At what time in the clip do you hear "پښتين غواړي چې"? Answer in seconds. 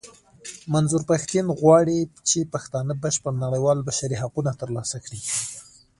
1.11-2.39